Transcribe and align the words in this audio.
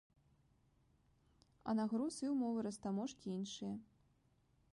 А 1.67 1.75
на 1.81 1.85
груз 1.91 2.15
і 2.25 2.33
ўмовы 2.33 2.59
растаможкі 2.69 3.27
іншыя! 3.39 3.75